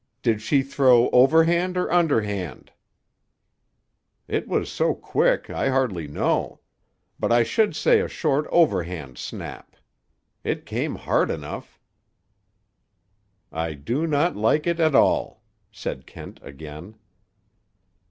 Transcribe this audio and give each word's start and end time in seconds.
"Did 0.23 0.41
she 0.41 0.63
throw 0.63 1.11
overhand 1.11 1.77
or 1.77 1.91
underhand?" 1.93 2.71
"It 4.27 4.47
was 4.47 4.67
so 4.67 4.95
quick 4.95 5.47
I 5.51 5.69
hardly 5.69 6.07
know. 6.07 6.59
But 7.19 7.31
I 7.31 7.43
should 7.43 7.75
say 7.75 7.99
a 7.99 8.07
short 8.07 8.47
overhand 8.49 9.19
snap. 9.19 9.75
It 10.43 10.65
came 10.65 10.95
hard 10.95 11.29
enough!" 11.29 11.79
"I 13.51 13.73
do 13.75 14.07
not 14.07 14.35
like 14.35 14.65
it 14.65 14.79
at 14.79 14.95
all," 14.95 15.43
said 15.71 16.07
Kent 16.07 16.39
again. 16.41 16.95